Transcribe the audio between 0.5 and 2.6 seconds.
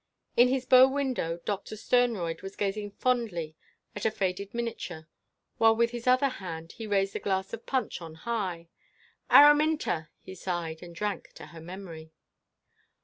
bow window Doctor Sternroyd was